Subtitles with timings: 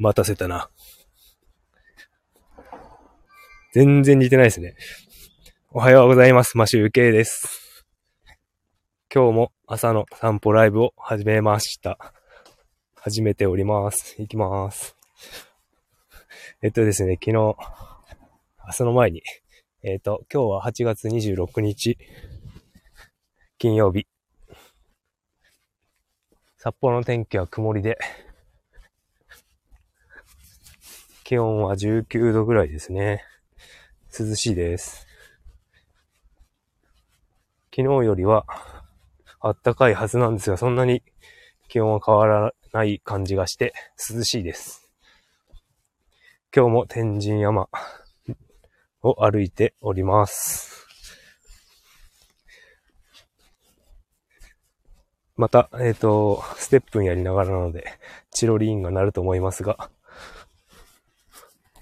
[0.00, 0.70] 待たせたな。
[3.72, 4.76] 全然似てないですね。
[5.72, 6.56] おはようございます。
[6.56, 7.84] マシュウケイです。
[9.12, 11.98] 今日も朝の散歩ライブを始めました。
[12.94, 14.14] 始めております。
[14.20, 14.94] 行きます。
[16.62, 17.56] えっとですね、昨日、
[18.70, 19.22] その前に、
[19.82, 21.98] えっと、今日は8月26日、
[23.58, 24.06] 金曜日。
[26.56, 27.98] 札幌の天気は曇りで、
[31.28, 33.22] 気温は19度ぐらいですね。
[34.18, 35.06] 涼しいです。
[37.64, 38.46] 昨日よりは
[39.38, 41.02] あったかいはずなんですが、そんなに
[41.68, 43.74] 気温は変わらない感じがして
[44.10, 44.90] 涼しいです。
[46.56, 47.68] 今日も天神山
[49.02, 50.86] を歩いております。
[55.36, 57.84] また、えっ、ー、と、ステップンやりながらなので、
[58.30, 59.90] チロリーンが鳴ると思いますが、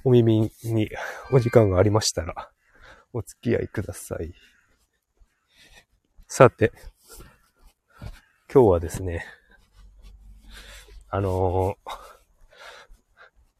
[0.06, 0.88] お耳に
[1.32, 2.52] お時間がありましたら、
[3.12, 4.32] お付き合いください。
[6.28, 6.72] さて、
[8.52, 9.26] 今日はですね、
[11.08, 11.90] あのー、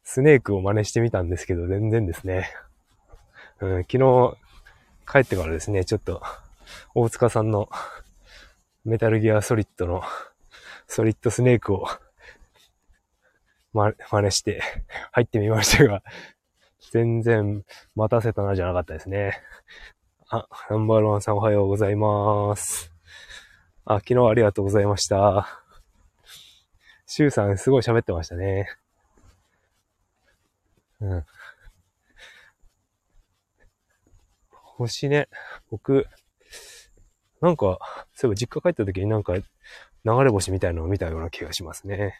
[0.05, 2.49] スネークを真似してみたんですけど、全然ですね、
[3.59, 4.37] うん、昨日
[5.05, 6.23] 帰ってからですね、ちょっと、
[6.95, 7.69] 大塚さんの
[8.85, 10.01] メタルギアソリッドの
[10.87, 11.87] ソリッドスネークを、
[13.73, 14.63] 真似して
[15.11, 16.01] 入ってみましたが、
[16.91, 17.63] 全然
[17.95, 19.41] 待たせたなじゃなかったですね。
[20.29, 22.93] あ、ナンバーワンさんおはようございます。
[23.85, 25.63] あ、昨日ありがとうございました。
[27.05, 28.67] シュウさんすごい喋ってましたね。
[30.99, 31.25] うん。
[34.49, 35.29] 星ね、
[35.69, 36.05] 僕、
[37.41, 37.79] なんか、
[38.13, 39.41] そういえば実家帰った時になんか流
[40.23, 42.15] れ星みたいなのを見たような気がしますね。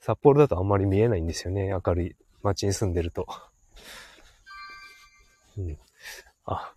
[0.00, 1.68] 札幌だとあんまり見えないんですよね。
[1.68, 3.26] 明るい街に住んでると。
[5.58, 5.78] うん。
[6.44, 6.72] あ、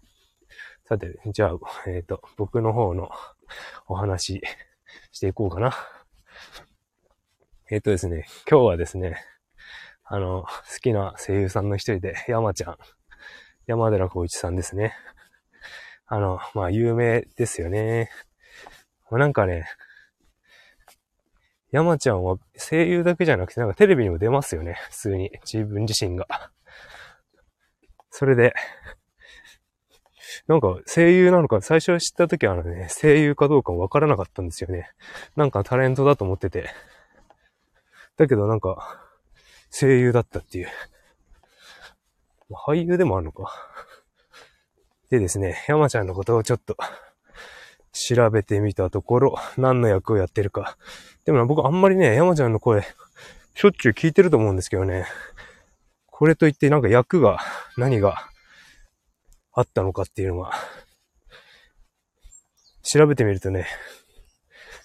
[0.85, 1.51] さて、じゃあ、
[1.87, 3.11] えっ、ー、と、僕の方の
[3.87, 4.41] お話
[5.11, 5.73] していこうかな。
[7.69, 9.17] えっ、ー、とですね、今日はですね、
[10.03, 10.47] あの、好
[10.81, 12.77] きな声優さんの一人で、山ちゃん、
[13.67, 14.93] 山寺孝一さんですね。
[16.07, 18.09] あの、まあ、有名ですよね。
[19.11, 19.65] なんかね、
[21.71, 24.77] 山ちゃんは声優だけじゃなくて、なんかテレビにも出ますよね。
[24.89, 25.31] 普通に。
[25.45, 26.51] 自分自身が。
[28.11, 28.53] それで、
[30.47, 34.91] なんか声優なのか、最初知った時はね、声優かどうかわからなかったんですよね。
[35.35, 36.69] なんかタレントだと思ってて。
[38.17, 38.99] だけどなんか、
[39.71, 40.67] 声優だったっていう。
[42.67, 43.51] 俳優でもあるのか。
[45.09, 46.77] でですね、山ちゃんのことをちょっと
[47.93, 50.77] 調べてみたところ、何の役をやってるか。
[51.25, 52.83] でも僕あんまりね、山ちゃんの声、
[53.53, 55.05] しょっちゅう聞いてると思うんですけどね。
[56.21, 57.39] これといってなんか役が、
[57.77, 58.29] 何が
[59.53, 60.53] あったのかっていうのは、
[62.83, 63.65] 調べてみるとね、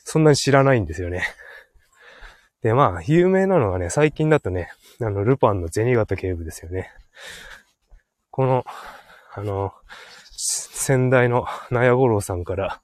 [0.03, 1.25] そんなに知らないんですよね。
[2.63, 6.91] で、まあ、有名なのがね、最近だとね、あの、ルパンの銭形警部ですよね。
[8.31, 8.65] この、
[9.35, 9.75] あの、
[10.39, 12.81] 先代の納屋五郎さんから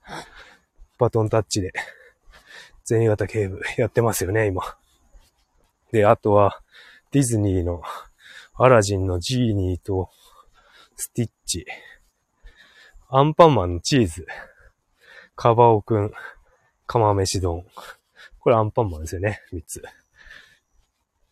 [0.99, 1.73] バトンタッチで、
[2.85, 4.77] 銭形警部やってますよね、今。
[5.91, 6.61] で、あとは、
[7.13, 7.83] ディズニーの
[8.65, 10.09] アラジンのジーニーと、
[10.95, 11.67] スティッチ、
[13.09, 14.25] アンパンマンのチーズ、
[15.35, 16.13] カバオくん、
[16.87, 17.67] 釜飯丼。
[18.39, 19.83] これアンパンマンですよね、三つ。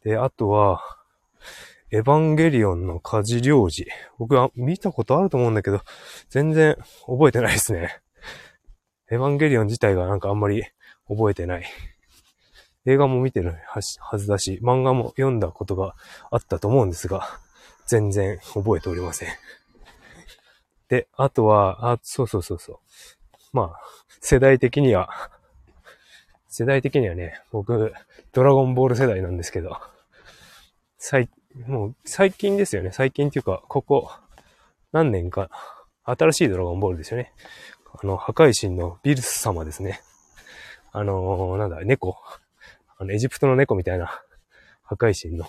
[0.02, 0.82] で、あとは、
[1.92, 3.86] エヴァンゲリオンの家事領事。
[4.18, 5.82] 僕は見たことあると思うんだけど、
[6.30, 6.76] 全然
[7.06, 8.00] 覚えてないですね。
[9.08, 10.64] エヴァンゲリオン自体がなんかあんまり
[11.06, 11.64] 覚えてない。
[12.90, 15.94] 映画も見てるはずだし、漫画も読んだことが
[16.30, 17.26] あったと思うんですが、
[17.86, 19.28] 全然覚えておりません。
[20.88, 22.78] で、あとは、あ、そうそうそうそう。
[23.52, 23.80] まあ、
[24.20, 25.08] 世代的には、
[26.48, 27.92] 世代的にはね、僕、
[28.32, 29.76] ドラゴンボール世代なんですけど、
[30.98, 31.28] 最、
[31.66, 32.90] もう最近ですよね。
[32.92, 34.10] 最近っていうか、ここ
[34.92, 35.48] 何年か、
[36.04, 37.32] 新しいドラゴンボールですよね。
[38.02, 40.00] あの、破壊神のビルス様ですね。
[40.92, 42.16] あのー、なんだ、猫。
[43.00, 44.22] あの、エジプトの猫みたいな
[44.82, 45.46] 破壊神の、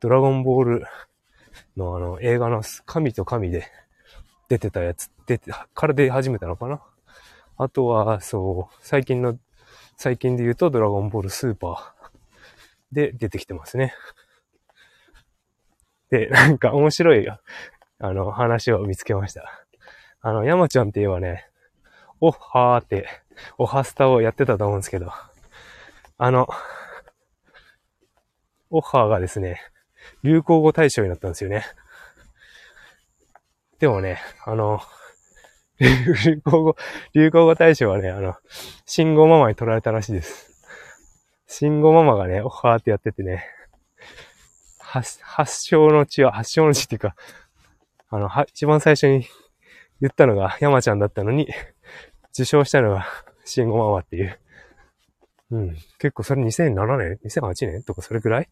[0.00, 0.86] ドラゴンボール
[1.76, 3.66] のあの、映画の神と神で
[4.48, 6.80] 出てたやつ、出て、から出始めたのかな？
[7.58, 9.38] あとは、そう、最近の、
[9.98, 13.92] 最近で言うとドラゴンボールスーパーで出てきてますね。
[16.08, 17.38] で、なんか面白い、あ
[18.00, 19.66] の、話を見つけました。
[20.22, 21.46] あの、山ちゃんって言えばね、
[22.22, 23.06] おっはーって、
[23.58, 25.12] おはスタをやってたと思うんですけど、
[26.18, 26.48] あの、
[28.70, 29.60] オッハーがですね、
[30.22, 31.64] 流行語大賞になったんですよね。
[33.78, 34.80] でもね、あの、
[35.78, 36.76] 流行語、
[37.12, 38.34] 流行語大賞はね、あの、
[38.86, 40.64] 信号ママに取られたらしいです。
[41.46, 43.44] 信号ママがね、オッハーってやっててね、
[44.78, 47.14] 発、発祥の地は、発祥の地っていうか、
[48.08, 49.26] あの、は、一番最初に
[50.00, 51.46] 言ったのが山ちゃんだったのに、
[52.32, 53.06] 受賞したのが
[53.44, 54.38] 信号ママっていう。
[55.50, 55.76] うん。
[55.98, 57.82] 結構それ2007年 ?2008 年？
[57.82, 58.48] とかそれくらい？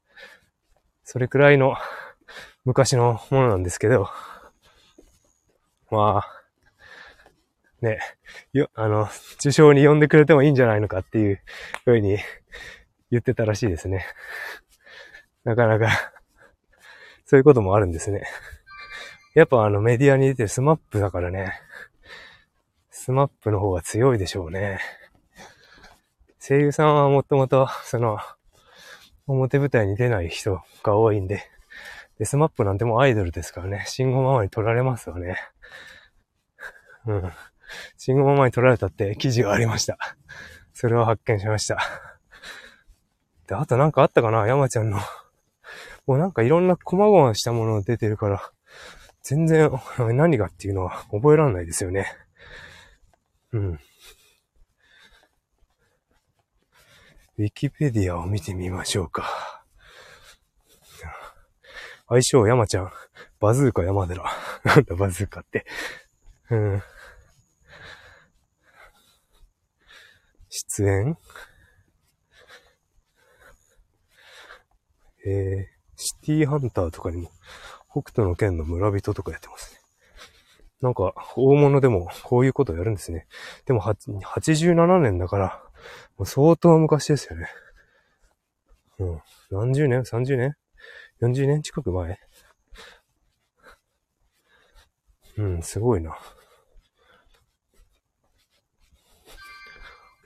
[1.04, 1.74] それくらいの
[2.64, 4.08] 昔のものなんですけど、
[5.90, 6.38] まあ、
[7.80, 7.98] ね、
[8.52, 11.40] よ、あの、受賞に呼んでくれてもいいんじゃないのかっていう
[11.84, 12.18] ふうに
[13.10, 14.04] 言ってたらしいですね。
[15.44, 15.88] なかなか
[17.24, 18.22] そういうこともあるんですね。
[19.34, 21.52] やっぱあのメディアに出てるスマップだからね、
[22.90, 24.80] スマップの方が強いでしょうね。
[26.48, 28.18] 声優さんはもともと、 その、
[29.26, 31.42] 表舞台に出ない人が多いんで、
[32.18, 35.36] で、スマップなんてもうアイドルですからね、慎吾ママに取られますよね。
[37.06, 37.32] うん。
[37.98, 39.98] 慎吾ママに取られたって記事がありました。
[40.72, 41.78] それを発見しました。
[43.46, 44.46] で、あとなんかあったかな？
[44.46, 44.98] 山ちゃんの。
[46.06, 48.40] もうなんかいろんな細々したものが出てるから、
[49.22, 52.06] 全然何がっていうのは覚えられないですよね。
[53.52, 53.80] うん。
[57.38, 59.24] ウィキペディアを見てみましょうか。
[62.08, 62.92] 相性山ちゃん。
[63.38, 64.24] バズーカ山寺。
[64.64, 65.64] なんだバズーカって。
[66.50, 66.82] うん。
[70.48, 71.16] 出演？
[75.24, 77.30] えー、シティハンターとかにも、
[77.88, 79.80] 北斗の剣の村人とかやってますね。
[80.80, 83.28] なんか、大物でもこういうことやるんですね。
[83.64, 85.67] でも、87年だから、
[86.16, 87.48] もう相当昔ですよね。
[88.98, 89.22] うん。
[89.50, 90.56] 何十年 ?30 年
[91.22, 92.18] ?40 年近く前？
[95.36, 96.18] うん、すごいな。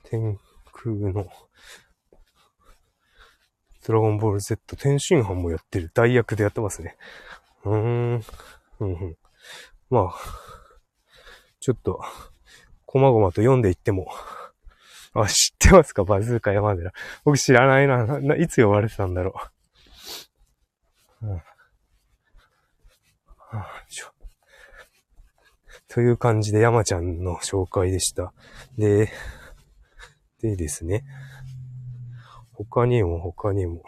[0.04, 0.38] 天
[0.72, 1.30] 空の、
[3.86, 5.90] ドラゴンボール Z 天津飯もやってる。
[5.92, 6.96] 代役でやってますね。
[7.64, 8.14] うーん。
[8.14, 8.22] うん
[8.80, 9.16] うん。
[9.90, 10.14] まあ、
[11.60, 12.02] ちょっと、
[12.86, 14.10] こまごまと読んでいっても、
[15.14, 16.04] あ、知ってますか？
[16.04, 16.92] バズーカ山寺。
[17.24, 18.20] 僕知らないな。
[18.20, 19.34] ないつ呼ばれてたんだろ
[21.20, 21.26] う。
[21.26, 21.34] うん。
[21.34, 21.42] は
[23.52, 23.66] あ、
[25.88, 28.32] という感じで山ちゃんの紹介でした。
[28.78, 29.10] で、
[30.40, 31.04] でですね。
[32.54, 33.82] 他にも他にも。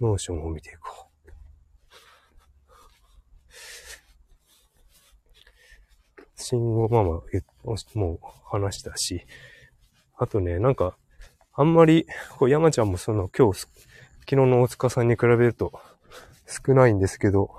[0.00, 0.95] ノーションを見ていこう。
[6.48, 7.22] 慎吾ママ
[7.94, 9.26] もう話したし、
[10.16, 10.96] あとね、なんか、
[11.52, 12.06] あんまり、
[12.38, 13.70] こう山ちゃんもその今日、昨
[14.28, 15.72] 日の大塚さんに比べると
[16.46, 17.50] 少ないんですけど、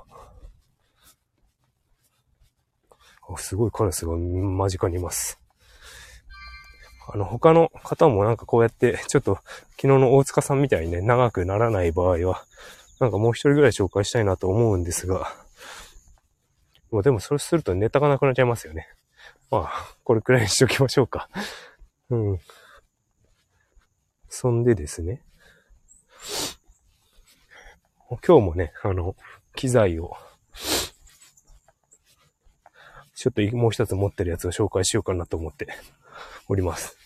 [3.30, 5.38] あすごいカラスが間近にいます。
[7.14, 9.40] あの、他の方もなんかこうやって、ちょっと
[9.72, 12.46] 昨日の大塚さんみたいにね、長くならない場合は、
[13.02, 15.47] なんかもう一人ぐらい紹介したいなと思うんですが、
[16.92, 18.88] もうでもそれするとネタがなくなっちゃいますよね。
[19.52, 21.30] まあ、これくらいにしておきましょうか。
[22.10, 22.40] うん。
[24.30, 25.22] そんでですね。
[28.10, 29.16] 今日もね、あの、
[29.56, 30.16] 機材を、
[33.16, 35.68] ちょっともう一つ持ってるやつを紹介しようかなと思って
[36.48, 36.98] おります。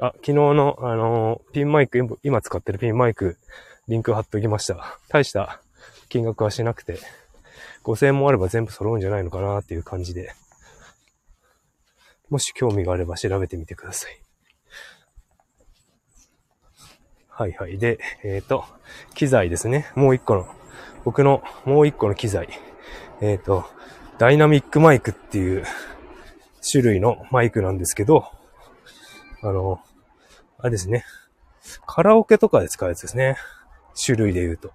[0.00, 3.38] あ、昨日の、あの、ピンマイク、今使ってるピンマイク、
[3.86, 4.98] リンク貼っておきました。
[5.08, 5.60] 大した
[6.08, 6.98] 金額はしなくて、
[7.84, 10.32] 5000円もあれば全部揃うんじゃないのかなっていう感じで、
[12.30, 14.22] もし興味があれば調べてみてください。
[17.28, 17.78] はいはい。
[17.78, 18.64] で、えっ、ー、と、
[19.14, 19.90] 機材ですね。
[19.94, 20.46] もう一個の、
[21.04, 22.48] 僕のもう一個の機材。
[23.20, 23.64] えっ、ー、と、
[24.18, 25.64] ダイナミックマイクっていう
[26.70, 28.26] 種類のマイクなんですけど、
[29.42, 29.80] あの、
[30.58, 31.04] あれですね。
[31.86, 33.36] カラオケとかで使うやつですね。
[34.04, 34.72] 種類で言うと。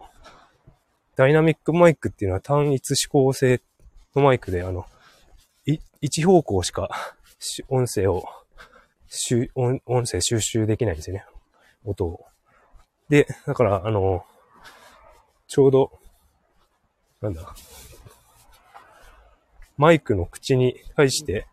[1.17, 3.59] ダイナミックマイクっていうのは単一指向性
[4.15, 4.85] のマイクで、あの、
[5.99, 6.89] 一方向しか
[7.69, 8.23] 音声を、
[9.55, 11.25] 音音声収集できないんですよね。
[11.83, 12.23] 音を。
[13.09, 14.25] で、だから、あの、
[15.47, 15.99] ちょうど、
[17.19, 17.41] なんだ、
[19.75, 21.47] マイクの口に対して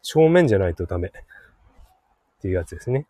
[0.00, 1.12] 正面じゃないとダメっ
[2.40, 3.06] ていうやつですね。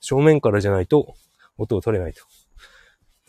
[0.00, 1.14] 正面からじゃないと
[1.56, 2.22] 音を取れないと。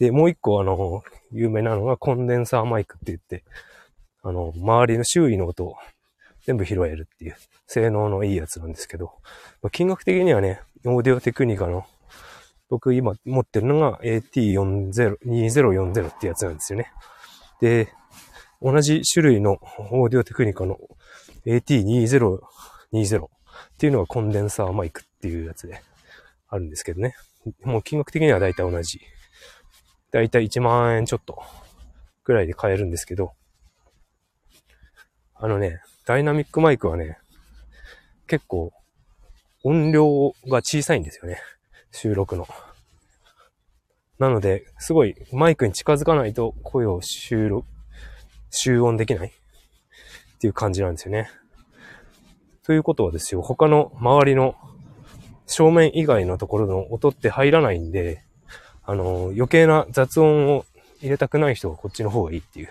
[0.01, 3.43] で、もう一個あの、有名なのがコンデンサーマイクって言って、
[4.23, 5.75] あの、周りの周囲の音を、
[6.43, 7.35] 全部拾えるっていう
[7.67, 9.11] 性能のいいやつなんですけど、
[9.61, 11.85] まあ、金額的にはね、オーディオテクニカの
[12.67, 16.91] 僕今持ってるのが AT40、2040ってやつなんですよね。
[17.61, 17.93] で、
[18.59, 19.59] 同じ種類の
[19.91, 20.79] オーディオテクニカの
[21.45, 23.27] AT2020 っ
[23.77, 25.79] ていうのがコンデンサーマイクっていうやつで
[26.47, 27.13] あるんですけどね。
[27.63, 28.99] もう金額的にはだいたい同じ。
[30.11, 31.41] だいたい1万円ちょっと
[32.23, 33.33] ぐらいで買えるんですけど、
[35.35, 37.17] あのね、ダイナミックマイクはね、
[38.27, 38.71] 結構
[39.63, 41.39] 音量が小さいんですよね。
[41.91, 42.47] 収録の。
[44.19, 47.67] なので、すごいマイクに近づかないと声を収録、
[48.49, 49.31] 集音できないっ
[50.39, 51.29] ていう感じなんですよね。
[52.63, 54.55] ということはですよ、他の周りの
[55.47, 58.23] 正面以外のところの音って入らないんで、
[58.83, 60.65] あの、余計な雑音を
[61.01, 62.69] 入れたくない人はこっちの方がいいっていう。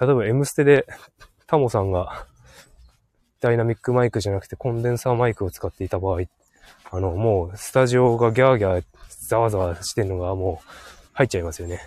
[0.00, 0.86] 例えば M ステで
[1.46, 2.26] タモさんが
[3.40, 6.22] ダイナミックマイクじゃなくてコンデンサーマイクを使っていた場合、
[6.90, 8.84] あの、もうスタジオがギャーギャー
[9.28, 10.66] ざわざわしてんのがもう
[11.12, 11.80] 入っちゃいますよね。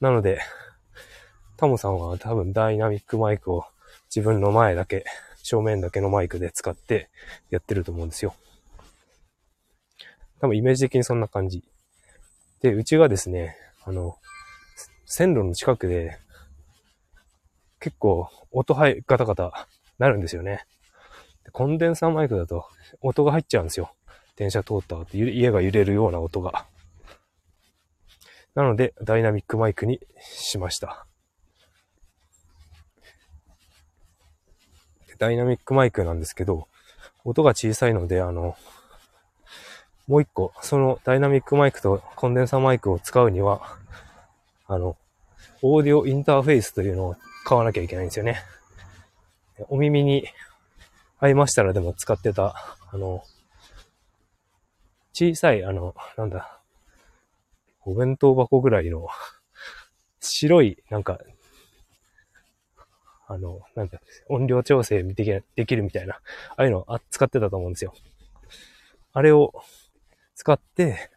[0.00, 0.40] なので、
[1.56, 3.64] タモさんは多分ダイナミックマイクを
[4.14, 5.04] 自分の前だけ、
[5.42, 7.10] 正面だけのマイクで使って
[7.50, 8.34] やってると思うんですよ。
[10.40, 11.62] 多分イメージ的にそんな感じ。
[12.62, 14.16] で、うちがですね、あの、
[15.06, 16.18] 線路の近くで、
[17.78, 19.68] 結構音入、ガタガタ
[19.98, 20.64] なるんですよね。
[21.52, 22.66] コンデンサーマイクだと
[23.00, 23.92] 音が入っちゃうんですよ。
[24.36, 26.66] 電車通った後、家が揺れるような音が。
[28.54, 31.06] なので、ダイナミックマイクにしました。
[35.18, 36.66] ダイナミックマイクなんですけど、
[37.24, 38.56] 音が小さいので、あの、
[40.10, 43.78] もう一個、そのダイナミックマイクとコンデンサーマイクを使うには、
[44.66, 44.96] あの、
[45.62, 48.42] オーディオインターフェースというのを買わなきゃいけないんですよね。
[49.68, 50.26] お耳に
[51.20, 53.22] 合いましたらでも使ってた、あの、
[55.12, 56.58] 小さい、あの、なんだ、
[57.84, 59.06] お弁当箱ぐらいの、
[60.18, 61.20] 白い、なんか、
[63.28, 66.20] あの、なんだ、音量調整できできるみたいな、あ
[66.56, 67.94] あいうのあ使ってたと思うんですよ。
[69.12, 69.54] あれを
[70.40, 71.10] 使って、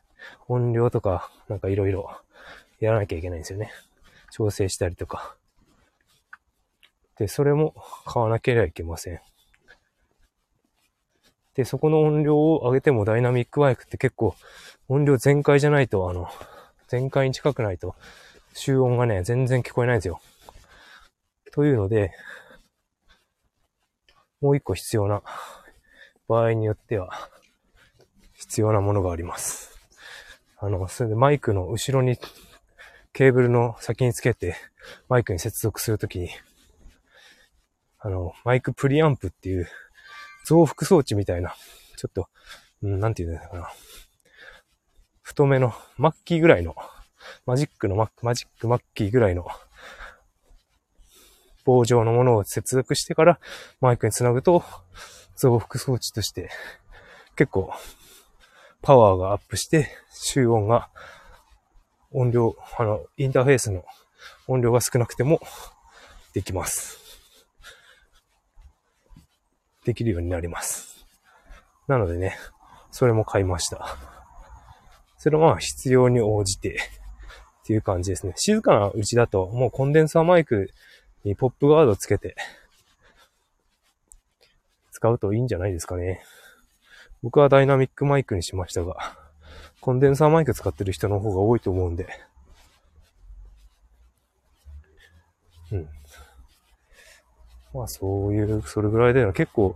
[0.49, 2.11] 音量とか、なんかいろいろ
[2.81, 3.71] やらなきゃいけないんですよね。
[4.31, 5.37] 調整したりとか。
[7.17, 7.73] で、それも
[8.05, 9.21] 買わなければいけません。
[11.55, 14.35] で、そこの音量を上げてもダイナミックマイクって結構
[14.89, 16.27] 音量全開じゃないと、あの、
[16.89, 17.95] 全開に近くないと、
[18.53, 20.19] 集音がね、全然聞こえないんですよ。
[21.53, 22.11] というので、
[24.41, 25.21] もう一個必要な
[26.27, 27.29] 場合によっては、
[28.53, 29.75] 必要なものがあります。
[30.59, 32.19] あの、それでマイクの後ろに
[33.11, 34.55] ケーブルの先につけて
[35.09, 36.29] マイクに接続するときに、
[37.97, 39.67] あの、マイクプリアンプっていう
[40.45, 41.55] 増幅装置みたいな、
[41.97, 42.27] ちょっと、
[42.83, 43.71] うん、なんて言うんだかな。
[45.23, 46.75] 太めの、マッキーぐらいの、
[47.47, 49.47] マジックのママジックマッキーぐらいの
[51.65, 53.39] 棒状のものを接続してから
[53.81, 54.63] マイクにつなぐと、
[55.37, 56.51] 増幅装置として
[57.35, 57.73] 結構
[58.83, 60.89] パワーがアップして集音が
[62.11, 63.85] 音量、あの、インターフェースの
[64.45, 65.39] 音量が少なくても
[66.33, 66.99] できます。
[69.85, 71.05] できるようになります。
[71.87, 72.37] なのでね、
[72.91, 73.97] それも買いました。
[75.17, 76.77] それは必要に応じて
[77.63, 78.33] っていう感じですね。
[78.35, 80.69] 静かなうちだともうコンデンサーマイク
[81.23, 82.35] にポップガードつけて、
[84.91, 86.21] 使うといいんじゃないですかね。
[87.23, 88.97] 僕はダイナミックマイクにしましたが、
[89.79, 92.07] コンデンサーマイク使ってる人の方が多いと思うんで。
[95.71, 95.89] うん。
[97.73, 99.75] まあそういう、それぐらいで結構、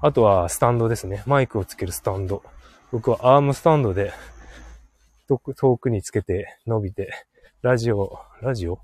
[0.00, 1.22] あとはスタンドですね。
[1.26, 2.42] マイクをつけるスタンド。
[2.92, 4.12] 僕はアームスタンドで
[5.28, 7.12] 遠くにつけて伸びて、
[7.62, 8.80] ラジオ、ラジオ？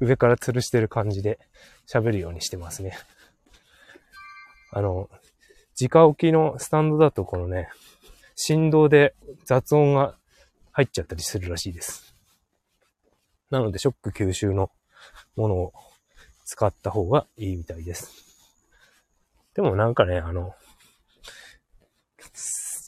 [0.00, 1.40] 上から吊るしてる感じで
[1.88, 2.96] 喋るようにしてますね。
[4.70, 5.08] あの、
[5.80, 7.68] 直置きのスタンドだとこのね、
[8.34, 10.16] 振動で雑音が
[10.72, 12.14] 入っちゃったりするらしいです。
[13.50, 14.70] なので、ショック吸収の
[15.36, 15.72] ものを
[16.44, 18.12] 使った方がいいみたいです。
[19.54, 20.54] でもなんかね、あの、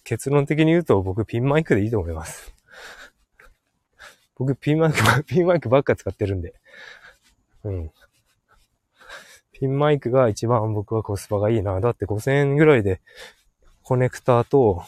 [0.04, 2.54] 結論的に言うと僕ピンマイクでいいと思います。
[4.37, 6.54] 僕ピンマイク、ピンマイクばっか使ってるんで。
[7.64, 7.90] うん。
[9.60, 11.78] ピンマイクが一番僕はコスパがいいな。
[11.80, 13.02] だって5000円ぐらいで
[13.82, 14.82] コネクターと、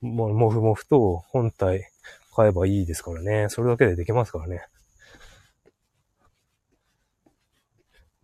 [0.00, 1.88] ももふもふと本体
[2.34, 3.48] 買えばいいですからね。
[3.48, 4.66] それだけでできますからね。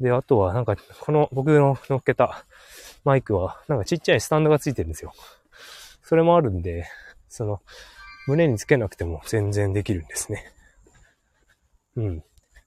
[0.00, 2.44] で、あとはなんか、この僕の乗っけた
[3.04, 5.12] マイクは、なんかちっちゃいスタンドがついてるんですよ。
[6.02, 6.86] それもあるんで、
[7.28, 7.62] その、
[8.26, 10.52] 胸につけなくても全然できるんですね。
[11.96, 12.24] うん。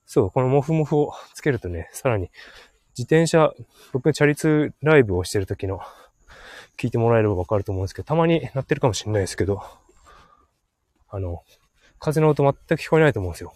[0.07, 2.31] そう、このモフモフをつけるとね、さらに、
[2.97, 3.53] 自転車、
[3.91, 5.81] 僕チャリ通ライブをしてる時の、
[6.77, 9.61] 聞いてもらえればわかると思うんですけど、たまに鳴ってるかもしれないですけど、
[11.09, 11.43] あの、
[11.99, 13.53] 風の音全く聞こえないと思うんですよ。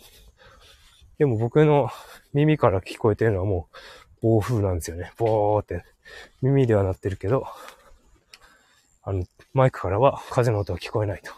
[1.20, 1.89] でも僕の
[2.34, 3.70] 耳から聞こえてるのはも
[4.22, 5.13] う暴風なんですよね。
[5.17, 5.86] ボーって。
[6.41, 7.46] 耳では鳴ってるけど、
[9.03, 11.31] あの、マイクからは風の音は聞こえないと。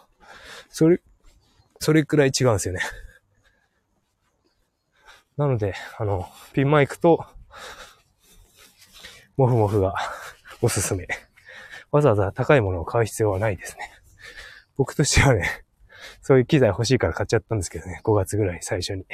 [0.70, 1.01] それ、
[1.79, 2.82] それくらい違うんですよね。
[5.37, 7.25] なので、あの、ピンマイクと、
[9.35, 9.95] モフモフが
[10.61, 11.07] おすすめ。
[11.91, 13.91] わざわざ高いものを買う必要はないですね。
[14.77, 15.47] 僕としてはね、
[16.21, 19.05] そういう機材欲しいから買っちゃったんですけどね、5月ぐらい最初に。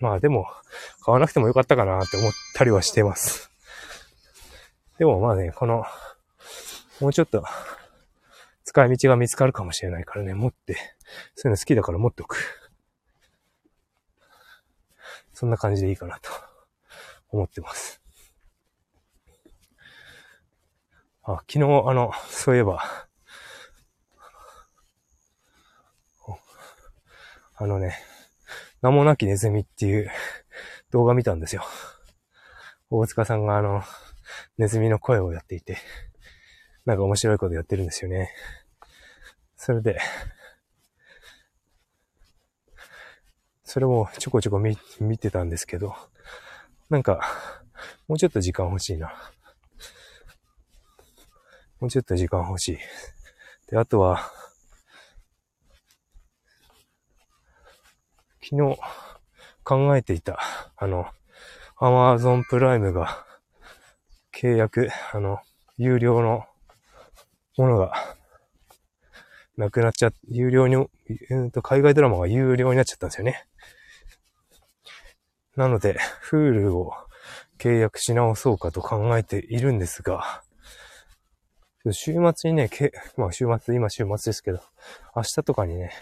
[0.00, 0.46] まあでも、
[1.04, 3.50] 買わなくてもよかったかなって思ったりはしてます。
[4.98, 5.84] でもまあね、この、
[7.00, 7.44] もうちょっと、
[8.64, 10.93] 使い道が見つかるかもしれないからね、持って、
[11.34, 12.36] そういうの好きだから持っておく。
[15.32, 16.30] そんな感じでいいかなと
[17.28, 18.00] 思ってます。
[21.22, 23.08] あ、昨日、あの、そういえば、
[27.56, 27.96] あのね、
[28.82, 30.10] 名もなきネズミっていう
[30.90, 31.64] 動画見たんですよ。
[32.90, 33.82] 大塚さんがあの、
[34.58, 35.78] ネズミの声をやっていて、
[36.84, 38.30] なんか面白いことやってるんですよね。
[39.56, 39.98] それで、
[43.74, 45.96] それもちょこちょこ見、見てたんですけど、
[46.90, 47.20] なんか、
[48.06, 49.12] もうちょっと時間欲しいな。
[51.80, 52.78] もうちょっと時間欲しい。
[53.68, 54.30] で、あとは、
[58.48, 58.78] 昨日
[59.64, 60.38] 考えていた、
[60.76, 61.08] あの、
[61.76, 63.26] アマゾンプライムが
[64.32, 65.40] 契約、あの、
[65.78, 66.44] 有料の
[67.56, 67.92] ものが
[69.56, 70.88] なくなっちゃ、有料に、う
[71.36, 73.46] んと海外ドラマが有料になっちゃったんですよね。
[75.56, 75.98] なので、
[76.30, 76.92] Hulu を
[77.58, 80.42] 契約し直そうかと考えているんですが、
[81.92, 84.60] 週末にね、けまあ週末、今週末ですけど、
[85.14, 85.92] 明日とかにね、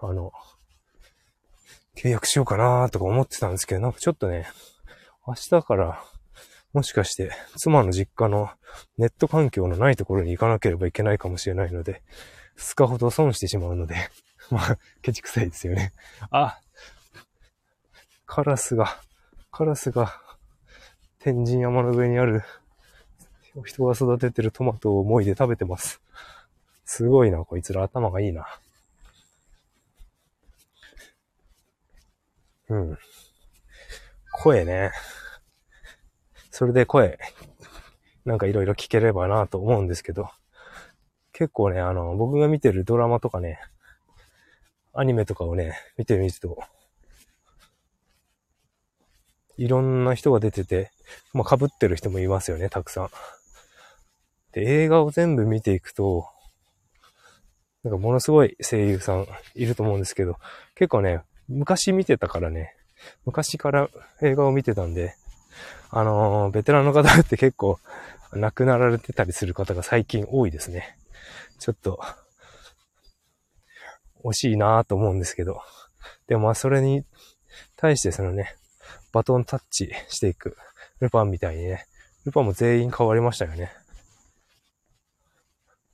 [0.00, 0.32] あの、
[1.96, 4.46] 契約しようかなとか思ってたんですけど、なんかちょっとね、
[5.26, 6.02] 明日から
[6.72, 8.50] もしかして妻の実家の
[8.96, 12.02] ネット環境のないところに行かなければいけないかもしれないので、
[12.58, 13.96] 2日ほど損してしまうので、
[14.50, 15.92] まあ、ケチくさいですよね。
[16.30, 16.60] あ、
[18.26, 19.00] カラスが、
[19.50, 20.20] カラスが
[21.18, 22.42] 天神山の上にある
[23.64, 26.00] 人が育ててるトマトをもいで食べてます。
[26.84, 28.46] すごいな、こいつら頭がいいな。
[32.68, 32.98] うん。
[34.32, 34.92] 声ね。
[36.60, 37.18] それで声、
[38.26, 40.28] なんかいろいろ聞ければなと思うんですけど、
[41.32, 43.58] 結構ね、あの、僕が見てるドラマとかね、
[44.92, 46.58] アニメとかをね、見てみると、
[49.56, 50.90] いろんな人が出てて、
[51.32, 53.08] まあ、被ってる人もいますよね、たくさん。
[54.52, 56.26] で、映画を全部見ていくと、
[57.84, 60.36] なんかものすごい声優さんいると思うんですけど、
[60.74, 62.76] 結構ね、昔見てたからね、
[63.24, 63.88] 昔から
[64.20, 65.16] 映画を見てたんで、
[65.90, 67.78] あのー、ベテランの方って結構
[68.32, 70.96] 亡くなられてたりする方が最近多いですね。
[71.58, 72.00] ちょっと、
[74.24, 75.62] 惜しいなぁと思うんですけど。
[76.26, 77.04] でもまあそれに
[77.76, 78.54] 対してそのね、
[79.12, 80.56] バトンタッチしていく。
[81.00, 81.86] ルパンみたいにね。
[82.24, 83.72] ルパンも全員変わりましたよね。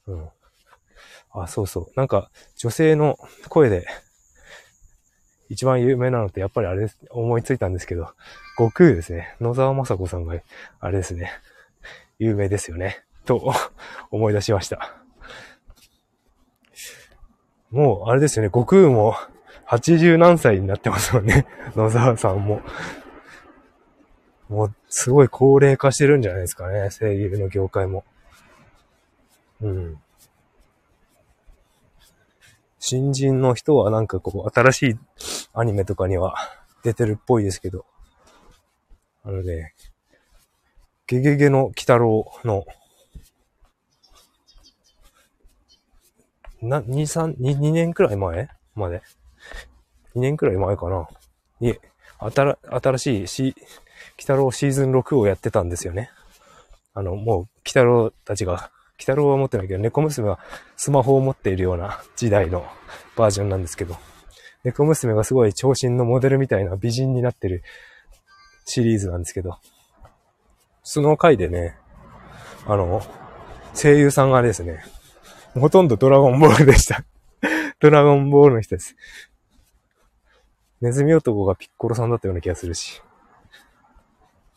[0.06, 0.28] うん。
[1.30, 1.92] あ、そうそう。
[1.96, 3.86] なんか、女性の声で
[5.48, 6.98] 一番有名なのってやっぱりあれです。
[7.10, 8.08] 思いついたんですけど、
[8.56, 9.36] 悟空ですね。
[9.40, 10.34] 野沢雅子さんが、
[10.80, 11.30] あれですね。
[12.18, 13.04] 有名ですよね。
[13.24, 13.52] と、
[14.10, 15.02] 思い出しました。
[17.70, 18.48] もう、あれですよね。
[18.48, 19.14] 悟空も、
[19.68, 21.46] 80何歳になってますもんね。
[21.74, 22.62] 野沢さんも。
[24.48, 26.90] もう、すごい高齢化してるんじゃないですかね。
[26.90, 28.04] 声優の業界も。
[29.60, 30.00] うん。
[32.88, 34.98] 新人の人はなんかこう、新しい
[35.54, 36.36] アニメとかには
[36.84, 37.84] 出てるっぽいですけど、
[39.24, 39.74] あのね、
[41.08, 42.64] ゲゲゲの鬼太郎の、
[46.62, 48.48] な、2、3、2, 年くらい前？
[48.76, 49.02] まで
[50.14, 51.08] ?2 年くらい前かな？
[51.58, 51.76] に、
[52.20, 53.54] 新、新しいし、鬼
[54.18, 56.10] 太郎シーズン6をやってたんですよね。
[56.94, 60.38] あの、もう、鬼太郎たちが鬼太郎は持ってないけど、猫娘は
[60.76, 62.66] スマホを持っているような時代の
[63.16, 63.96] バージョンなんですけど、
[64.64, 67.62] 猫娘がすごい長身のモデルみたいな美人になってる
[68.64, 69.58] シリーズなんですけど、
[70.82, 71.76] その回でね、
[72.66, 73.02] あの、
[73.74, 74.82] 声優さんがですね、
[75.54, 77.04] ほとんどドラゴンボールでした
[77.80, 78.96] ドラゴンボールの人です。
[80.80, 83.02] ネズミ男がピッコロさんだったような気がするし。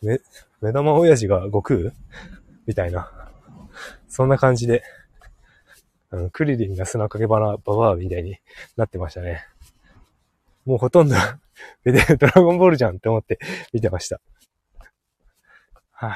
[0.02, 0.20] め、
[0.60, 1.92] 目玉親父が悟空？
[2.66, 3.19] みたいな。
[4.10, 4.82] そんな感じで、
[6.10, 8.36] あの、クリリンが砂かけばな、ババアみたいに
[8.76, 9.46] なってましたね。
[10.66, 11.14] もうほとんど
[12.18, 13.38] ドラゴンボールじゃんって思って
[13.72, 14.20] 見てました。
[15.92, 16.12] はい、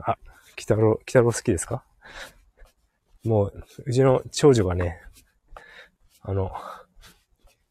[0.00, 0.12] あ。
[0.12, 0.18] あ、
[0.56, 1.82] 北郎、北郎好きですか？
[3.24, 5.00] もう、うちの長女がね、
[6.20, 6.52] あの、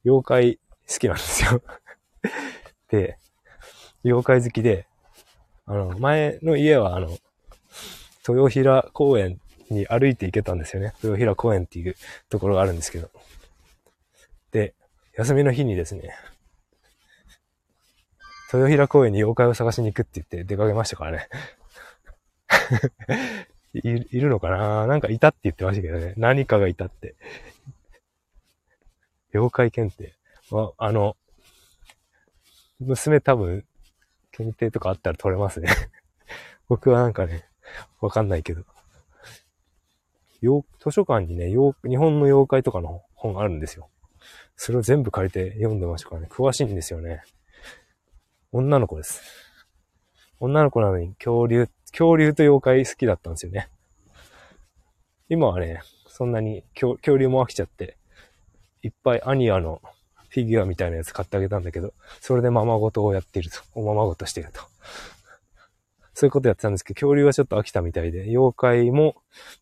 [0.04, 0.60] 妖怪
[0.92, 1.62] 好きなんですよ
[2.90, 3.18] で、
[4.04, 4.88] 妖怪好きで、
[5.66, 7.16] あの、前の家はあの、
[8.34, 9.40] 豊平公園
[9.70, 10.94] に歩いて行けたんですよね。
[11.04, 11.96] 豊平公園っていう
[12.30, 13.10] ところがあるんですけど。
[14.52, 14.74] で、
[15.18, 16.16] 休みの日にですね、
[18.52, 21.30] 豊平公園に妖怪を探しに行くって言って出かけましたからね。
[23.74, 24.88] いいるのかな？
[24.88, 26.14] なんかいたって言ってましたけどね。
[26.18, 27.16] 何かがいたって。
[29.34, 30.16] 妖怪検定。
[30.52, 31.16] ああの、
[32.80, 33.66] 娘多分、
[34.32, 35.70] 検定とかあったら取れますね。
[36.68, 37.49] 僕はなんかね、
[38.02, 38.64] わかんないけど。
[40.42, 43.90] 図書館にね、日本の妖怪とかの本があるんですよ。
[44.56, 46.28] それを全部借りて読んでましたからね。
[46.30, 47.24] 詳しいんですよね。
[48.52, 49.22] 女の子です。
[50.40, 53.70] 女の子なのに恐竜、恐竜と妖怪好きだったんですよね。
[55.28, 57.98] 今はね、そんなに恐竜も飽きちゃって、
[58.82, 59.82] いっぱいアニアの
[60.30, 63.60] フィギュアみたいなやつ買ってあげたんだけど、それでままごとをやっていると。
[63.76, 64.62] おままごとしていると。
[66.20, 69.16] そういうことやってたんですけど、恐竜はちょっと飽きたみたいで、妖怪も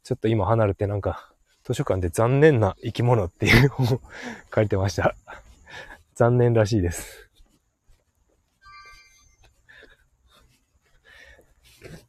[0.04, 1.32] ちょっと今離れてなんか、
[1.64, 4.02] 図書館で残念な生き物っていう本を
[4.56, 5.16] 書いてました。
[6.16, 7.30] 残念らしいです。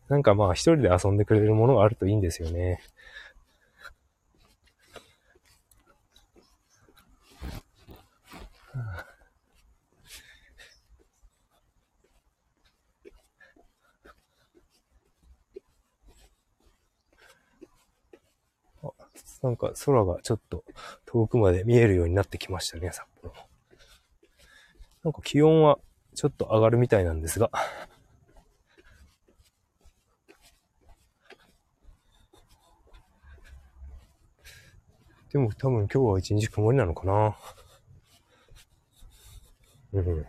[0.08, 2.80] なんかまあ一人で遊んでくれるものがあるといいんですよね。
[19.48, 20.62] なんか空がちょっと
[21.06, 23.32] 遠くまで見えるようになってきましたね、札幌。
[25.02, 25.78] なんか気温は
[26.14, 27.50] ちょっと上がるみたいなんですが。
[35.32, 37.38] でも多分今日は一日曇りなのかな。
[39.94, 40.26] うん。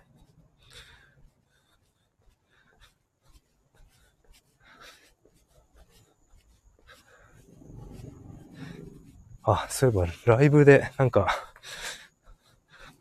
[9.51, 11.27] あ、そういえば、ライブで、なんか、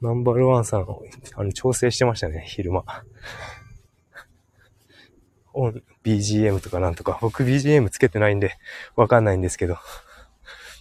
[0.01, 1.03] ナンバーワンさんを、
[1.35, 2.85] あの、調整してましたね、昼間。
[5.53, 7.19] オン、BGM とかなんとか。
[7.21, 8.57] 僕 BGM つけてないんで、
[8.97, 9.77] わかんないんですけど。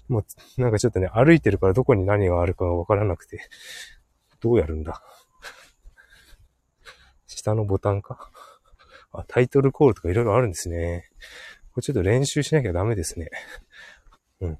[0.07, 3.41] もう、なんかちょっとね、歩いてるからどこに何があるかがわからなくて、
[4.39, 5.01] どうやるんだ？
[7.25, 8.31] 下のボタンか？
[9.11, 11.09] あ、タイトルコールとかいろいろあるんですね。
[11.73, 13.29] これちょっと練習しなきゃダメですね。
[14.39, 14.59] うん。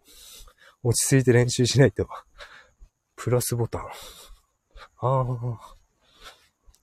[0.83, 2.07] 落ち着いて練習しないと。
[3.15, 3.81] プラスボタン。
[3.81, 3.89] あ
[4.99, 5.59] あ。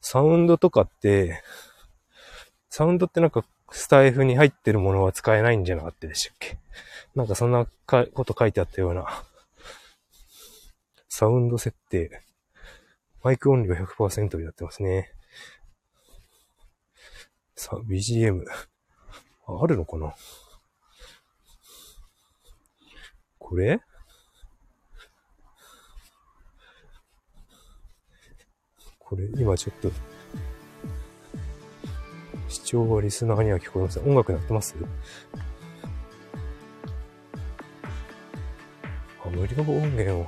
[0.01, 1.43] サウンドとかって、
[2.69, 6.59] サウンドってなんかスタイフに入ってるものは使えないんじゃなかったでしたっけ？
[7.15, 9.07] なんかそんなこと書いてあったような。
[11.09, 12.21] サウンド設定。
[13.23, 15.13] マイク音量100%になってますね。
[17.57, 18.43] さあ、BGM。
[19.47, 20.15] ああるのかな？
[23.47, 23.79] これ？
[28.99, 29.93] これ、今ちょっと、
[32.49, 34.01] 視聴はリスナーには聞こえます。
[34.01, 34.75] 音楽鳴ってます？
[39.23, 40.27] あ、無料音源を。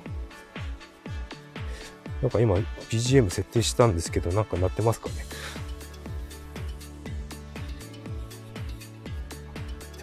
[2.21, 2.57] なんか今
[2.91, 5.15] BGM 設定したんですけど、なんか鳴ってますかね？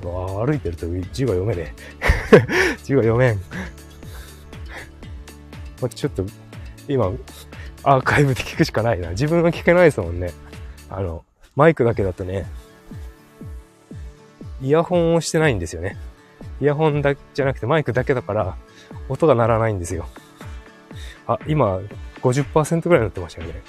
[0.04, 2.03] あ歩いてると字が読めねえ。
[2.84, 3.40] 字が読めん。
[5.90, 6.26] ちょっと、
[6.88, 7.12] 今、
[7.84, 9.10] アーカイブで聞くしかないな。
[9.10, 10.32] 自分は聞けないですもんね。
[10.90, 12.46] あの、マイクだけだとね、
[14.62, 15.98] イヤホンをしてないんですよね。
[16.62, 18.56] イヤホンだじゃなくてマイクだけだから、
[19.10, 20.08] 音が鳴らないんですよ。
[21.28, 21.80] あ、今、
[22.22, 23.62] 50%ぐらいになってましたよね。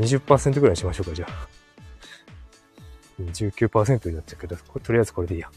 [0.00, 1.48] 20%ぐらいにしましょうか、じゃあ。
[3.20, 5.50] 19%になっちゃうけど、とりあえずこれでいいや。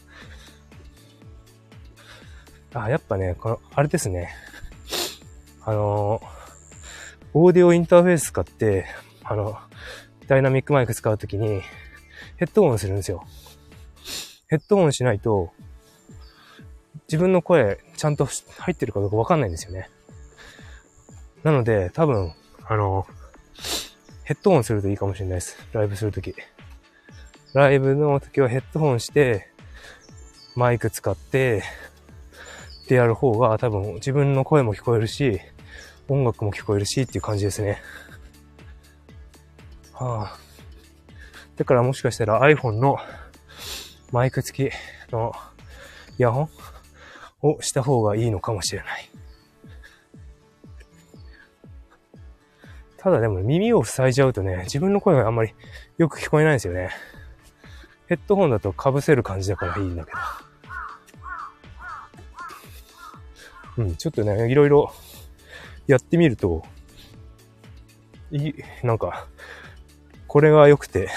[2.74, 4.34] あ、やっぱね、この、あれですね。
[5.64, 6.20] あの、
[7.32, 8.86] オーディオインターフェース使って、
[9.22, 9.56] あの、
[10.26, 11.62] ダイナミックマイク使うときに、
[12.36, 13.24] ヘッドホンするんですよ。
[14.48, 15.52] ヘッドホンしないと、
[17.08, 19.88] 自分の声ちゃんと入ってるかどうかわかんないんですよね。
[21.42, 22.32] なので、多分、
[22.64, 23.06] あの、
[24.24, 25.56] ヘッドホンするといいかもしれないです。
[25.72, 26.34] ライブするとき。
[27.52, 29.48] ライブの時はヘッドホンして、
[30.56, 31.62] マイク使って、
[32.84, 35.40] ってやる方が多分自分の声も聞こえるし、
[36.08, 37.80] 音楽も聞こえるしっていう感じですね。
[39.94, 40.38] はあ。
[41.56, 42.98] だからもしかしたら iPhone の
[44.12, 45.32] マイク付きの
[46.18, 46.48] イヤホン
[47.40, 49.10] をした方がいいのかもしれない。
[52.98, 55.54] ただでも耳を塞いじゃうとね、自分の声があんまり
[55.96, 56.90] よく聞こえないんですよね。
[58.08, 60.18] ヘッドホンだと被せる感じだからいいんだけど。
[63.76, 64.92] うん、ちょっとね、いろいろ
[65.86, 66.62] やってみると、
[68.30, 69.26] いい、なんか、
[70.28, 71.08] これが良くて、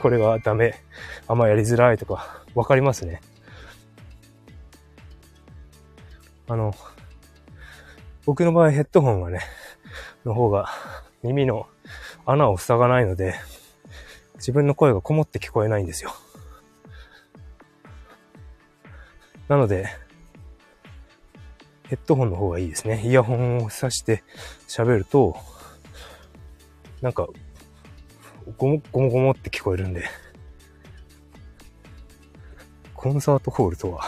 [0.00, 0.74] これがダメ、
[1.26, 3.20] あんまやりづらいとか、わかりますね。
[6.48, 6.74] あの、
[8.24, 9.40] 僕の場合ヘッドホンがね、
[10.24, 10.68] の方が
[11.22, 11.66] 耳の
[12.24, 13.34] 穴を塞がないので、
[14.36, 16.14] 自分の声がこもって聞こえないんですよ。
[19.48, 19.88] なので、
[21.88, 23.02] ヘッドホンの方がいいですね。
[23.02, 24.22] イヤホンを挿して
[24.68, 25.36] 喋ると、
[27.00, 27.26] なんか、
[28.58, 30.04] ゴモゴモゴモって聞こえるんで、
[32.92, 34.04] コンサートホールとは、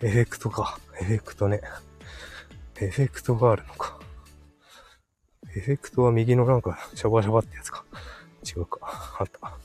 [0.00, 0.78] エフェクトか。
[1.00, 1.60] エフェクトね。
[2.80, 4.00] エフェクトがあるのか。
[5.54, 7.84] エフェクトは右のなんか、シャバシャバってやつか。
[8.42, 8.78] 違うか。
[9.18, 9.58] あった。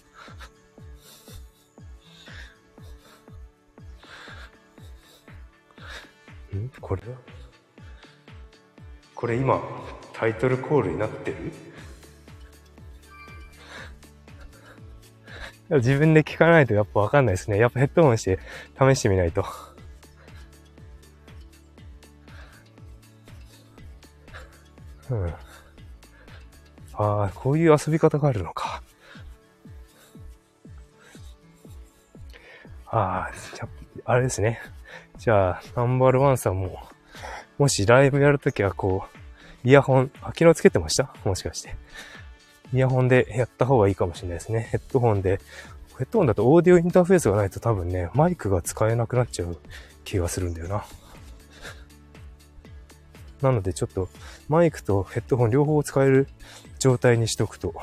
[6.57, 7.01] んこれ
[9.15, 9.62] これ今、
[10.13, 11.38] タイトルコールになってる？
[15.69, 17.57] 自分で聞かないとやっぱわかんないですね。
[17.57, 18.39] やっぱヘッドホンして
[18.79, 19.45] 試してみないと。
[25.12, 25.27] うん。
[26.93, 28.81] ああ、こういう遊び方があるのか。
[32.88, 33.31] ああ、
[34.05, 34.59] あれですね。
[35.19, 36.79] じゃあ、ナンバルワンさんも、
[37.58, 39.03] もしライブやるときはこ
[39.63, 41.13] う、イヤホン、あ、昨日つけてました？
[41.25, 41.75] もしかして。
[42.73, 44.69] イヤホンでやった方がいいかもしれないですね。
[44.71, 45.41] ヘッドホンで、
[45.97, 49.58] ヘッドホンだとオーディオインターフェースがないと多分ね、マイクが使えなくなっちゃう
[50.05, 50.86] 気がするんだよな。
[53.41, 54.08] なのでちょっと
[54.47, 56.29] マイクとヘッドホン両方使える
[56.79, 57.73] 状態にしとくと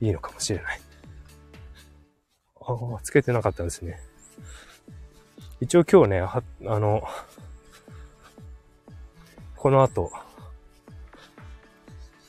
[0.00, 0.80] いいのかもしれない。
[2.60, 4.00] ああ、つけてなかったですね。
[5.60, 7.02] 一応今日ね、は、あの、
[9.56, 10.12] この後、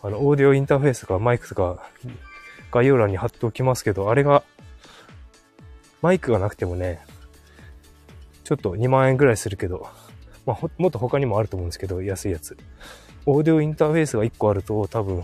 [0.01, 1.87] あの、オーディオインターフェースとかマイクとか
[2.71, 4.43] 概要欄に貼っておきますけど、あれが、
[6.01, 7.01] マイクがなくてもね、
[8.43, 9.87] ちょっと2万円ぐらいするけど、
[10.47, 12.57] まあ、もっと他にもあると思うんですけど、安いやつ。
[13.27, 15.23] オーディオインターフェースが1個あると多分、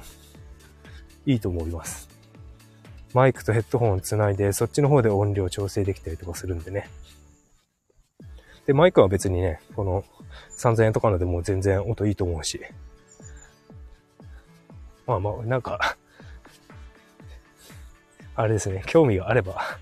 [1.25, 2.07] いいと思います。
[3.15, 6.89] マイクとヘッドホンをつないで、そっちの方で音量調整できたりとかするんでね。
[8.65, 10.03] で、マイクは別にね、この
[10.57, 12.61] 3000円とかのでも全然音いいと思うし。
[15.05, 15.97] まあまあ、なんか
[18.35, 19.53] あれですね、興味があれば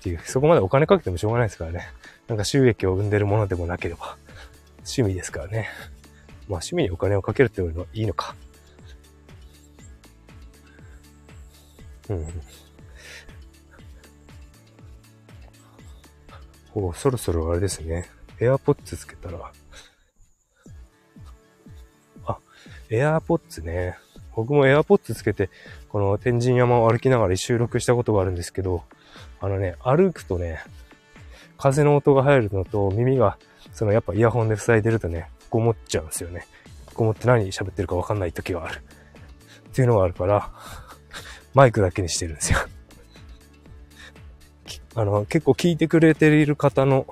[0.00, 1.88] っていう、そこまでお金かけてもしょうがないですからね。
[2.26, 4.16] なんか収益を生んでるものでもなければ、
[4.78, 5.68] 趣味ですからね。
[6.48, 8.34] まあ趣味にお金をかけるっていうのはいいのか。
[12.08, 12.42] うん。
[16.74, 18.10] おそろそろあれですね。
[18.40, 19.52] AirPods つけたら。
[22.26, 22.38] あ、
[22.90, 23.96] AirPods ね。
[24.34, 25.50] 僕も AirPods つけて、
[25.88, 28.84] この天神山を歩きながら収録したことがあるんですけど、
[29.40, 30.62] あのね、歩くとね、
[31.58, 33.38] 風の音が入るのと耳が、
[33.72, 36.46] そのやっぱイヤホンで塞いでるとね、こもっちゃうんですよね。
[36.94, 38.82] こもって何喋ってるかわかんない時がある。
[39.68, 40.52] っていうのがあるから、
[41.54, 42.58] マイクだけにしてるんですよ。
[44.94, 47.06] あの、結構聞いてくれている方の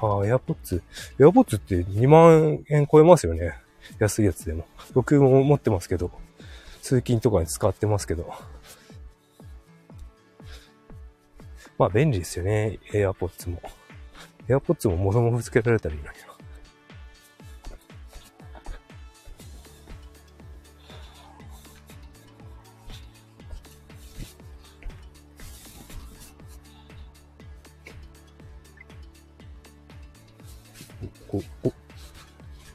[0.00, 0.82] ああ、エアポッツ。
[1.20, 3.54] エアポッツって2万円超えますよね。
[3.98, 4.66] 安いやつでも。
[4.92, 6.10] 僕も持ってますけど、
[6.82, 8.32] 通勤とかに使ってますけど。
[11.78, 12.78] まあ便利ですよね。
[12.92, 13.60] エアポッツも。
[14.48, 16.35] エアポッツももともとつけられたらいいのにな。
[31.62, 31.72] お、お、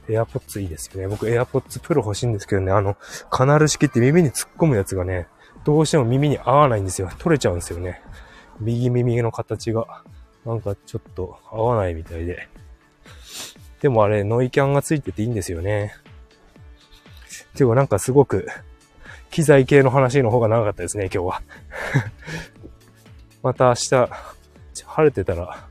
[0.08, 1.08] AirPods いいですよね。
[1.08, 2.96] 僕 AirPods Pro 欲しいんですけどね、あの、
[3.30, 5.28] カナル式って耳に突っ込むやつがね、
[5.64, 7.10] どうしても耳に合わないんですよ。
[7.18, 8.02] 取れちゃうんですよね。
[8.60, 10.02] 右耳の形が、
[10.44, 12.48] なんかちょっと合わないみたいで。
[13.80, 15.94] でもあれ、ノイキャンがついてていいんですよね。
[17.54, 18.46] ていうかなんかすごく、
[19.30, 21.42] 機材系の話の方が長かったですね、今日は。
[23.42, 23.88] また明日、
[24.84, 25.66] 晴れてたら、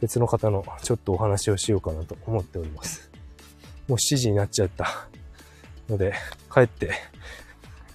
[0.00, 3.10] 別の方のちょっとお話をしようかなと思っております。
[3.88, 5.08] もう7時になっちゃった
[5.88, 6.14] ので、
[6.52, 6.92] 帰って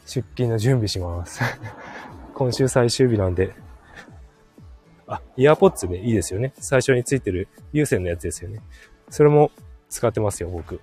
[0.05, 1.41] 出勤の準備します。
[2.35, 3.53] 今週最終日なんで、
[5.07, 6.53] あ、イヤーポッツでいいですよね。
[6.57, 8.61] 最初についてる有線のやつですよね。
[9.09, 9.51] それも
[9.89, 10.81] 使ってますよ、僕。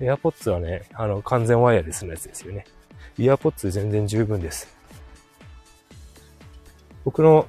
[0.00, 2.64] イヤーポッツはね、あの、完全ワイヤレスのやつですよね。
[3.18, 4.68] イヤーポッツ全然十分です。
[7.04, 7.46] 僕の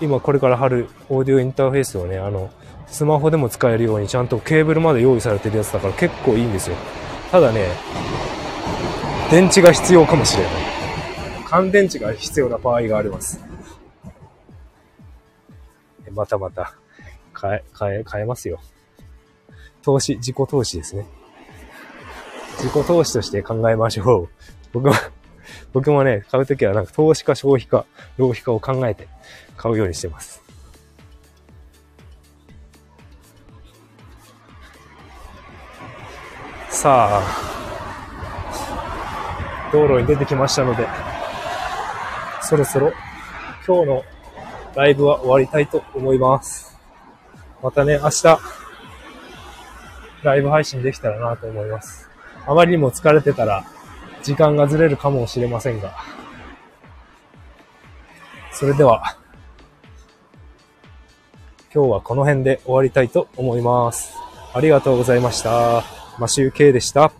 [0.00, 2.50] 今これから貼るオーディオインターフェースはね、あの、
[2.86, 6.76] スマホでも使えるようにちゃんとケーブルまで用意されてるやつだから結構いいんですよ。
[7.30, 7.68] ただね、
[9.30, 10.52] 電池が必要かもしれない。
[11.46, 13.44] 乾電池が必要な場合があります。
[16.12, 16.74] またまた、
[17.40, 18.58] 変え、変え、変えますよ。
[19.82, 21.06] 投資、自己投資ですね。
[22.58, 24.28] 自己投資として考えましょう。
[24.72, 24.94] 僕は、
[25.72, 27.86] 僕もね、買うときはなんか投資か消費か、
[28.18, 29.08] 浪費かを考えて
[29.60, 30.42] 買うようにしてます。
[36.70, 37.22] さあ、
[39.70, 40.88] 道路に出てきましたので、
[42.40, 42.90] そろそろ
[43.66, 44.04] 今日の
[44.74, 46.74] ライブは終わりたいと思います。
[47.62, 48.38] またね、明日、
[50.22, 52.08] ライブ配信できたらなと思います。
[52.46, 53.66] あまりにも疲れてたら、
[54.22, 55.92] 時間がずれるかもしれませんが。
[58.52, 59.19] それでは、
[61.72, 64.14] 今日はこの辺で終わりたいと思います。
[64.52, 65.84] ありがとうございました。
[66.18, 67.12] マシューケイでした。